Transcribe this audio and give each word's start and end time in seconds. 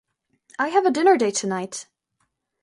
I 0.57 0.69
have 0.69 0.87
a 0.87 0.89
dinner 0.89 1.15
date 1.15 1.35
tonight. 1.35 1.85